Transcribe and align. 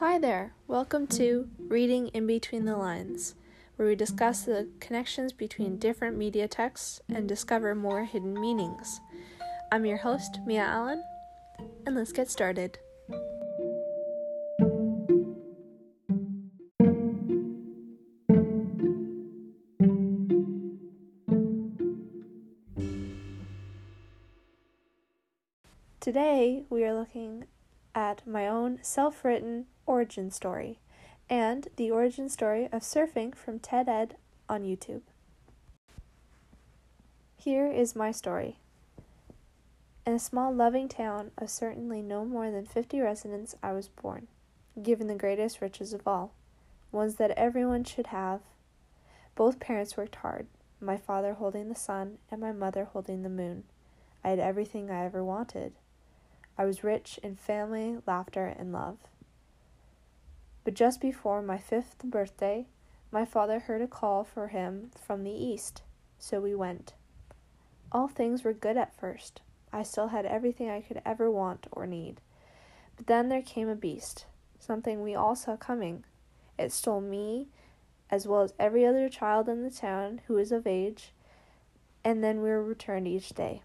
Hi 0.00 0.18
there, 0.18 0.54
welcome 0.66 1.06
to 1.08 1.50
Reading 1.58 2.08
in 2.14 2.26
Between 2.26 2.64
the 2.64 2.78
Lines, 2.78 3.34
where 3.76 3.86
we 3.86 3.94
discuss 3.94 4.44
the 4.44 4.66
connections 4.80 5.30
between 5.34 5.76
different 5.76 6.16
media 6.16 6.48
texts 6.48 7.02
and 7.10 7.28
discover 7.28 7.74
more 7.74 8.04
hidden 8.04 8.32
meanings. 8.32 8.98
I'm 9.70 9.84
your 9.84 9.98
host, 9.98 10.38
Mia 10.46 10.62
Allen, 10.62 11.04
and 11.84 11.94
let's 11.94 12.12
get 12.12 12.30
started. 12.30 12.78
Today, 26.00 26.64
we 26.70 26.84
are 26.84 26.94
looking 26.94 27.44
at 27.94 28.26
my 28.26 28.46
own 28.46 28.78
self 28.82 29.24
written 29.24 29.66
origin 29.86 30.30
story 30.30 30.78
and 31.28 31.68
the 31.76 31.90
origin 31.90 32.28
story 32.28 32.68
of 32.72 32.82
surfing 32.82 33.34
from 33.34 33.58
TED 33.58 33.88
Ed 33.88 34.16
on 34.48 34.62
YouTube. 34.62 35.02
Here 37.36 37.66
is 37.66 37.96
my 37.96 38.12
story. 38.12 38.58
In 40.06 40.14
a 40.14 40.18
small, 40.18 40.52
loving 40.52 40.88
town 40.88 41.30
of 41.38 41.50
certainly 41.50 42.02
no 42.02 42.24
more 42.24 42.50
than 42.50 42.66
50 42.66 43.00
residents, 43.00 43.54
I 43.62 43.72
was 43.72 43.88
born, 43.88 44.26
given 44.82 45.06
the 45.06 45.14
greatest 45.14 45.60
riches 45.60 45.92
of 45.92 46.06
all, 46.06 46.32
ones 46.90 47.14
that 47.16 47.30
everyone 47.32 47.84
should 47.84 48.08
have. 48.08 48.40
Both 49.36 49.60
parents 49.60 49.96
worked 49.96 50.16
hard, 50.16 50.48
my 50.80 50.96
father 50.96 51.34
holding 51.34 51.68
the 51.68 51.74
sun 51.74 52.18
and 52.30 52.40
my 52.40 52.52
mother 52.52 52.86
holding 52.86 53.22
the 53.22 53.28
moon. 53.28 53.64
I 54.24 54.30
had 54.30 54.38
everything 54.38 54.90
I 54.90 55.04
ever 55.04 55.22
wanted. 55.22 55.74
I 56.60 56.66
was 56.66 56.84
rich 56.84 57.18
in 57.22 57.36
family, 57.36 57.96
laughter, 58.06 58.44
and 58.44 58.70
love. 58.70 58.98
But 60.62 60.74
just 60.74 61.00
before 61.00 61.40
my 61.40 61.56
fifth 61.56 62.04
birthday, 62.04 62.66
my 63.10 63.24
father 63.24 63.60
heard 63.60 63.80
a 63.80 63.86
call 63.86 64.24
for 64.24 64.48
him 64.48 64.90
from 64.94 65.24
the 65.24 65.32
east, 65.32 65.80
so 66.18 66.38
we 66.38 66.54
went. 66.54 66.92
All 67.90 68.08
things 68.08 68.44
were 68.44 68.52
good 68.52 68.76
at 68.76 68.94
first. 68.94 69.40
I 69.72 69.82
still 69.82 70.08
had 70.08 70.26
everything 70.26 70.68
I 70.68 70.82
could 70.82 71.00
ever 71.06 71.30
want 71.30 71.66
or 71.72 71.86
need. 71.86 72.20
But 72.94 73.06
then 73.06 73.30
there 73.30 73.40
came 73.40 73.70
a 73.70 73.74
beast, 73.74 74.26
something 74.58 75.00
we 75.00 75.14
all 75.14 75.36
saw 75.36 75.56
coming. 75.56 76.04
It 76.58 76.72
stole 76.72 77.00
me, 77.00 77.48
as 78.10 78.26
well 78.26 78.42
as 78.42 78.52
every 78.58 78.84
other 78.84 79.08
child 79.08 79.48
in 79.48 79.62
the 79.62 79.70
town 79.70 80.20
who 80.26 80.34
was 80.34 80.52
of 80.52 80.66
age, 80.66 81.14
and 82.04 82.22
then 82.22 82.42
we 82.42 82.50
were 82.50 82.62
returned 82.62 83.08
each 83.08 83.30
day 83.30 83.62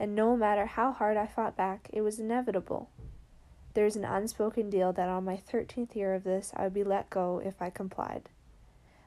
and 0.00 0.16
no 0.16 0.34
matter 0.34 0.64
how 0.64 0.92
hard 0.92 1.18
I 1.18 1.26
fought 1.26 1.58
back, 1.58 1.90
it 1.92 2.00
was 2.00 2.18
inevitable. 2.18 2.88
There 3.74 3.84
was 3.84 3.96
an 3.96 4.04
unspoken 4.06 4.70
deal 4.70 4.94
that 4.94 5.10
on 5.10 5.26
my 5.26 5.36
13th 5.36 5.94
year 5.94 6.14
of 6.14 6.24
this, 6.24 6.52
I 6.56 6.64
would 6.64 6.74
be 6.74 6.82
let 6.82 7.10
go 7.10 7.40
if 7.44 7.60
I 7.60 7.68
complied. 7.68 8.30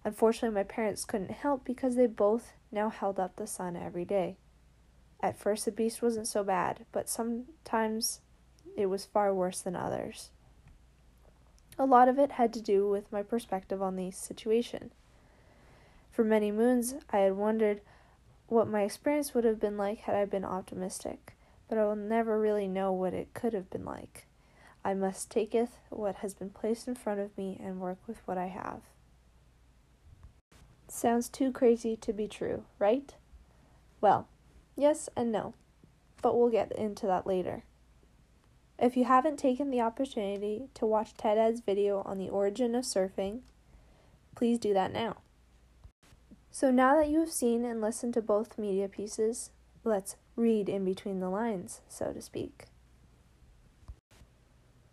Unfortunately, 0.05 0.53
my 0.53 0.63
parents 0.63 1.03
couldn't 1.03 1.31
help 1.31 1.65
because 1.65 1.95
they 1.95 2.05
both 2.05 2.53
now 2.71 2.89
held 2.89 3.19
up 3.19 3.35
the 3.35 3.47
sun 3.47 3.75
every 3.75 4.05
day. 4.05 4.37
At 5.19 5.39
first, 5.39 5.65
the 5.65 5.71
beast 5.71 6.03
wasn't 6.03 6.27
so 6.27 6.43
bad, 6.43 6.85
but 6.91 7.09
sometimes 7.09 8.19
it 8.77 8.85
was 8.85 9.05
far 9.05 9.33
worse 9.33 9.61
than 9.61 9.75
others. 9.75 10.29
A 11.79 11.85
lot 11.87 12.07
of 12.07 12.19
it 12.19 12.33
had 12.33 12.53
to 12.53 12.61
do 12.61 12.87
with 12.87 13.11
my 13.11 13.23
perspective 13.23 13.81
on 13.81 13.95
the 13.95 14.11
situation. 14.11 14.91
For 16.11 16.23
many 16.23 16.51
moons, 16.51 16.93
I 17.09 17.19
had 17.19 17.33
wondered 17.33 17.81
what 18.47 18.67
my 18.67 18.83
experience 18.83 19.33
would 19.33 19.43
have 19.43 19.59
been 19.59 19.77
like 19.77 19.99
had 19.99 20.15
I 20.15 20.25
been 20.25 20.45
optimistic, 20.45 21.33
but 21.67 21.77
I 21.77 21.85
will 21.85 21.95
never 21.95 22.39
really 22.39 22.67
know 22.67 22.91
what 22.91 23.13
it 23.13 23.33
could 23.33 23.53
have 23.53 23.69
been 23.69 23.85
like. 23.85 24.27
I 24.85 24.93
must 24.93 25.31
taketh 25.31 25.77
what 25.89 26.15
has 26.17 26.33
been 26.33 26.49
placed 26.49 26.87
in 26.87 26.95
front 26.95 27.19
of 27.19 27.37
me 27.37 27.59
and 27.63 27.79
work 27.79 27.99
with 28.05 28.17
what 28.25 28.37
I 28.37 28.47
have. 28.47 28.81
Sounds 30.87 31.29
too 31.29 31.51
crazy 31.51 31.95
to 31.95 32.13
be 32.13 32.27
true, 32.27 32.65
right? 32.77 33.15
Well, 34.01 34.27
yes 34.75 35.09
and 35.15 35.31
no, 35.31 35.53
but 36.21 36.37
we'll 36.37 36.49
get 36.49 36.71
into 36.73 37.07
that 37.07 37.25
later. 37.25 37.63
If 38.77 38.97
you 38.97 39.05
haven't 39.05 39.37
taken 39.37 39.71
the 39.71 39.81
opportunity 39.81 40.67
to 40.73 40.85
watch 40.85 41.13
Ted 41.15 41.37
Ed's 41.37 41.61
video 41.61 42.01
on 42.05 42.17
the 42.17 42.29
origin 42.29 42.75
of 42.75 42.83
surfing, 42.83 43.41
please 44.35 44.59
do 44.59 44.73
that 44.73 44.91
now. 44.91 45.17
So 46.55 46.69
now 46.69 46.95
that 46.97 47.09
you 47.09 47.19
have 47.19 47.31
seen 47.31 47.65
and 47.65 47.81
listened 47.81 48.13
to 48.13 48.21
both 48.21 48.59
media 48.59 48.87
pieces, 48.87 49.49
let's 49.83 50.17
read 50.35 50.69
in 50.69 50.85
between 50.85 51.19
the 51.19 51.31
lines, 51.31 51.81
so 51.87 52.13
to 52.13 52.21
speak. 52.21 52.65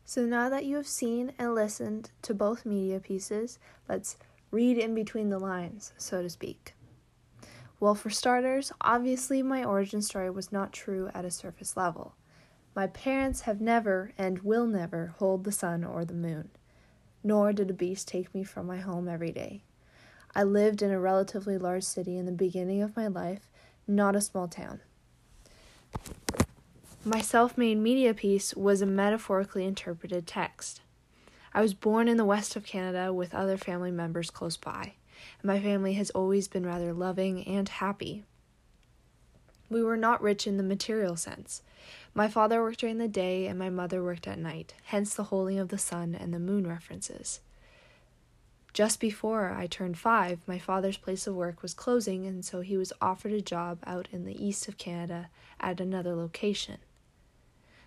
So 0.07 0.25
now 0.25 0.49
that 0.49 0.65
you 0.65 0.77
have 0.77 0.87
seen 0.87 1.33
and 1.39 1.55
listened 1.55 2.13
to 2.23 2.33
both 2.33 2.65
media 2.65 2.99
pieces, 2.99 3.59
let's 3.91 4.17
read 4.51 4.79
in 4.79 4.95
between 4.95 5.29
the 5.29 5.39
lines, 5.39 5.93
so 5.99 6.23
to 6.23 6.31
speak. 6.31 6.73
Well, 7.79 7.95
for 7.95 8.09
starters, 8.09 8.73
obviously 8.81 9.43
my 9.43 9.63
origin 9.63 10.01
story 10.01 10.31
was 10.31 10.51
not 10.51 10.73
true 10.73 11.11
at 11.13 11.27
a 11.27 11.31
surface 11.31 11.77
level. 11.77 12.15
My 12.75 12.87
parents 12.87 13.43
have 13.43 13.61
never 13.61 14.13
and 14.17 14.39
will 14.39 14.67
never 14.67 15.09
hold 15.19 15.45
the 15.45 15.53
sun 15.53 15.85
or 15.85 16.07
the 16.07 16.15
moon, 16.15 16.49
nor 17.23 17.53
did 17.53 17.69
a 17.69 17.75
beast 17.75 18.09
take 18.09 18.35
me 18.35 18.45
from 18.45 18.67
my 18.67 18.79
home 18.79 19.07
every 19.07 19.31
day. 19.31 19.63
I 20.35 20.45
lived 20.45 20.83
in 20.83 20.91
a 20.91 21.01
relatively 21.01 21.59
large 21.59 21.83
city 21.83 22.17
in 22.17 22.27
the 22.27 22.33
beginning 22.33 22.83
of 22.83 22.97
my 22.97 23.09
life, 23.09 23.51
not 23.87 24.15
a 24.15 24.21
small 24.21 24.47
town. 24.47 24.81
My 27.05 27.21
self 27.21 27.59
made 27.59 27.79
media 27.79 28.15
piece 28.15 28.55
was 28.55 28.83
a 28.83 28.87
metaphorically 28.87 29.65
interpreted 29.65 30.27
text. 30.27 30.83
I 31.53 31.63
was 31.63 31.75
born 31.75 32.07
in 32.07 32.17
the 32.17 32.25
west 32.25 32.55
of 32.55 32.65
Canada 32.65 33.13
with 33.13 33.35
other 33.35 33.57
family 33.57 33.91
members 33.91 34.31
close 34.31 34.57
by, 34.57 34.93
and 35.41 35.45
my 35.45 35.59
family 35.59 35.95
has 35.95 36.11
always 36.11 36.47
been 36.47 36.65
rather 36.65 36.93
loving 36.93 37.45
and 37.47 37.69
happy. 37.69 38.25
We 39.69 39.83
were 39.83 39.97
not 39.97 40.23
rich 40.23 40.47
in 40.47 40.59
the 40.59 40.63
material 40.63 41.17
sense. 41.17 41.63
My 42.15 42.29
father 42.29 42.63
worked 42.63 42.81
during 42.81 42.99
the 42.99 43.09
day 43.09 43.47
and 43.47 43.59
my 43.59 43.71
mother 43.71 44.03
worked 44.03 44.29
at 44.29 44.39
night, 44.39 44.75
hence 44.85 45.15
the 45.15 45.25
holding 45.25 45.59
of 45.59 45.69
the 45.69 45.79
sun 45.79 46.15
and 46.15 46.35
the 46.35 46.39
moon 46.39 46.67
references. 46.67 47.41
Just 48.73 49.01
before 49.01 49.51
I 49.51 49.67
turned 49.67 49.99
five, 49.99 50.41
my 50.47 50.59
father's 50.59 50.97
place 50.97 51.27
of 51.27 51.35
work 51.35 51.61
was 51.63 51.75
closing, 51.75 52.27
and 52.27 52.45
so 52.45 52.61
he 52.61 52.77
was 52.77 52.93
offered 53.01 53.33
a 53.33 53.41
job 53.41 53.79
out 53.85 54.09
in 54.13 54.25
the 54.25 54.45
east 54.45 54.69
of 54.69 54.79
Canada 54.79 55.29
at 55.59 55.81
another 55.81 56.15
location. 56.15 56.79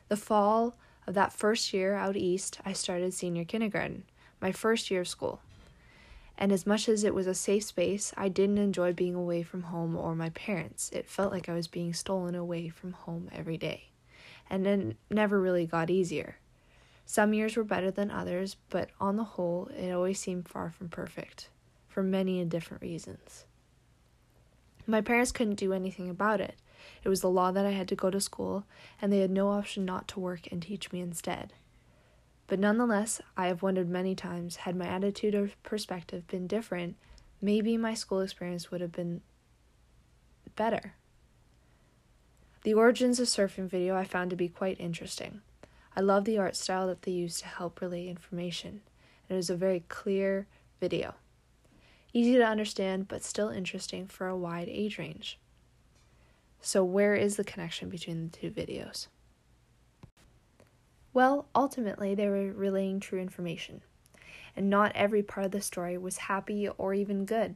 The 0.09 0.17
fall 0.17 0.75
of 1.07 1.13
that 1.13 1.31
first 1.31 1.73
year 1.73 1.95
out 1.95 2.17
east, 2.17 2.59
I 2.65 2.73
started 2.73 3.13
senior 3.13 3.45
kindergarten, 3.45 4.03
my 4.41 4.51
first 4.51 4.91
year 4.91 5.01
of 5.01 5.07
school. 5.07 5.39
And 6.37 6.51
as 6.51 6.65
much 6.67 6.89
as 6.89 7.03
it 7.03 7.13
was 7.13 7.27
a 7.27 7.33
safe 7.33 7.63
space, 7.63 8.13
I 8.17 8.27
didn't 8.27 8.57
enjoy 8.57 8.91
being 8.91 9.15
away 9.15 9.43
from 9.43 9.63
home 9.63 9.95
or 9.95 10.15
my 10.15 10.29
parents. 10.31 10.89
It 10.91 11.09
felt 11.09 11.31
like 11.31 11.47
I 11.47 11.53
was 11.53 11.67
being 11.67 11.93
stolen 11.93 12.35
away 12.35 12.69
from 12.69 12.93
home 12.93 13.29
every 13.31 13.57
day. 13.57 13.89
And 14.49 14.67
it 14.67 14.97
never 15.09 15.39
really 15.39 15.65
got 15.65 15.89
easier. 15.89 16.37
Some 17.05 17.33
years 17.33 17.55
were 17.55 17.63
better 17.63 17.91
than 17.91 18.09
others, 18.09 18.55
but 18.69 18.89
on 18.99 19.17
the 19.17 19.23
whole, 19.23 19.69
it 19.77 19.91
always 19.91 20.19
seemed 20.19 20.47
far 20.47 20.69
from 20.69 20.89
perfect, 20.89 21.49
for 21.87 22.01
many 22.01 22.39
and 22.39 22.49
different 22.49 22.81
reasons. 22.81 23.45
My 24.87 25.01
parents 25.01 25.31
couldn't 25.31 25.55
do 25.55 25.73
anything 25.73 26.09
about 26.09 26.41
it. 26.41 26.55
It 27.03 27.09
was 27.09 27.21
the 27.21 27.29
law 27.29 27.51
that 27.51 27.65
I 27.65 27.71
had 27.71 27.87
to 27.89 27.95
go 27.95 28.09
to 28.09 28.19
school, 28.19 28.65
and 29.01 29.11
they 29.11 29.19
had 29.19 29.31
no 29.31 29.49
option 29.49 29.85
not 29.85 30.07
to 30.09 30.19
work 30.19 30.51
and 30.51 30.61
teach 30.61 30.91
me 30.91 31.01
instead. 31.01 31.53
But 32.47 32.59
nonetheless, 32.59 33.21
I 33.37 33.47
have 33.47 33.61
wondered 33.61 33.89
many 33.89 34.15
times 34.15 34.57
had 34.57 34.75
my 34.75 34.87
attitude 34.87 35.35
or 35.35 35.51
perspective 35.63 36.27
been 36.27 36.47
different, 36.47 36.97
maybe 37.41 37.77
my 37.77 37.93
school 37.93 38.19
experience 38.19 38.71
would 38.71 38.81
have 38.81 38.91
been 38.91 39.21
better. 40.55 40.95
The 42.63 42.73
origins 42.73 43.19
of 43.19 43.27
surfing 43.27 43.69
video 43.69 43.95
I 43.95 44.03
found 44.05 44.29
to 44.29 44.35
be 44.35 44.47
quite 44.47 44.79
interesting. 44.79 45.41
I 45.95 46.01
love 46.01 46.25
the 46.25 46.39
art 46.39 46.55
style 46.55 46.87
that 46.87 47.03
they 47.03 47.11
use 47.11 47.39
to 47.39 47.47
help 47.47 47.79
relay 47.79 48.07
information. 48.07 48.81
It 49.29 49.35
is 49.35 49.49
a 49.49 49.55
very 49.55 49.83
clear 49.89 50.47
video. 50.79 51.15
Easy 52.13 52.35
to 52.35 52.45
understand, 52.45 53.07
but 53.07 53.23
still 53.23 53.49
interesting 53.49 54.07
for 54.07 54.27
a 54.27 54.37
wide 54.37 54.69
age 54.69 54.97
range. 54.97 55.39
So, 56.61 56.83
where 56.83 57.15
is 57.15 57.35
the 57.35 57.43
connection 57.43 57.89
between 57.89 58.29
the 58.29 58.37
two 58.37 58.51
videos? 58.51 59.07
Well, 61.13 61.47
ultimately, 61.53 62.15
they 62.15 62.27
were 62.27 62.51
relaying 62.51 62.99
true 62.99 63.19
information, 63.19 63.81
and 64.55 64.69
not 64.69 64.91
every 64.95 65.21
part 65.21 65.45
of 65.45 65.51
the 65.51 65.61
story 65.61 65.97
was 65.97 66.17
happy 66.17 66.67
or 66.67 66.93
even 66.93 67.25
good. 67.25 67.55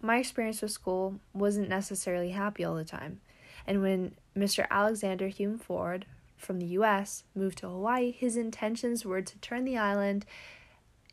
My 0.00 0.18
experience 0.18 0.62
with 0.62 0.70
school 0.70 1.18
wasn't 1.32 1.68
necessarily 1.68 2.30
happy 2.30 2.64
all 2.64 2.76
the 2.76 2.84
time, 2.84 3.20
and 3.66 3.82
when 3.82 4.14
Mr. 4.36 4.66
Alexander 4.70 5.28
Hume 5.28 5.58
Ford 5.58 6.06
from 6.36 6.58
the 6.58 6.66
US 6.66 7.24
moved 7.34 7.58
to 7.58 7.68
Hawaii, 7.68 8.12
his 8.12 8.36
intentions 8.36 9.04
were 9.04 9.22
to 9.22 9.38
turn 9.38 9.64
the 9.64 9.78
island 9.78 10.24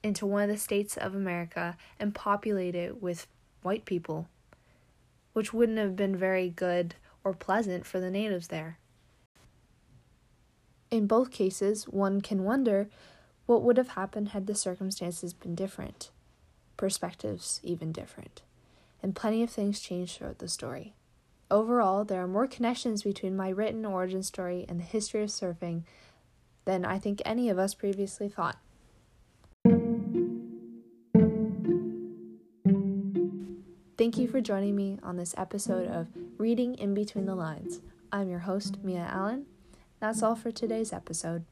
into 0.04 0.26
one 0.26 0.44
of 0.44 0.50
the 0.50 0.58
states 0.58 0.98
of 0.98 1.16
America 1.16 1.78
and 2.00 2.14
populate 2.14 2.76
it 2.76 3.02
with 3.02 3.28
white 3.62 3.86
people, 3.86 4.28
which 5.32 5.54
wouldn't 5.54 5.78
have 5.78 5.96
been 5.96 6.16
very 6.16 6.50
good 6.50 6.96
or 7.24 7.34
pleasant 7.34 7.86
for 7.86 8.00
the 8.00 8.12
natives 8.12 8.50
there. 8.50 8.78
In 10.92 11.08
both 11.08 11.32
cases, 11.32 11.86
one 11.86 12.22
can 12.22 12.44
wonder 12.44 12.90
what 13.46 13.64
would 13.64 13.78
have 13.78 13.90
happened 13.90 14.30
had 14.30 14.46
the 14.46 14.56
circumstances 14.56 15.34
been 15.34 15.56
different, 15.56 16.12
perspectives 16.78 17.60
even 17.64 17.92
different, 17.92 18.42
and 19.02 19.16
plenty 19.16 19.42
of 19.42 19.50
things 19.50 19.80
changed 19.80 20.18
throughout 20.18 20.40
the 20.40 20.48
story. 20.48 20.94
Overall, 21.52 22.04
there 22.04 22.22
are 22.22 22.28
more 22.28 22.48
connections 22.48 23.04
between 23.04 23.36
my 23.36 23.50
written 23.50 23.86
origin 23.86 24.24
story 24.24 24.66
and 24.68 24.80
the 24.80 24.84
history 24.84 25.24
of 25.24 25.30
surfing 25.30 25.84
than 26.66 26.86
I 26.86 26.98
think 27.00 27.22
any 27.26 27.50
of 27.50 27.60
us 27.60 27.74
previously 27.74 28.30
thought. 28.30 28.58
Thank 33.98 34.18
you 34.18 34.28
for 34.28 34.42
joining 34.42 34.76
me 34.76 34.98
on 35.04 35.18
this 35.18 35.36
episode 35.38 35.88
of 35.88 36.08
Reading 36.38 36.76
in 36.76 36.94
Between 36.94 37.26
the 37.26 37.36
Lines. 37.36 37.80
I'm 38.12 38.30
your 38.30 38.40
host, 38.40 38.84
Mia 38.84 39.08
Allen. 39.10 39.46
That's 40.00 40.22
all 40.22 40.36
for 40.36 40.52
today's 40.52 40.92
episode. 40.92 41.46